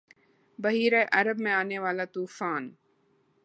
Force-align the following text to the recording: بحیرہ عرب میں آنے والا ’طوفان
بحیرہ 0.59 1.03
عرب 1.19 1.37
میں 1.43 1.53
آنے 1.61 1.77
والا 1.79 2.05
’طوفان 2.13 2.63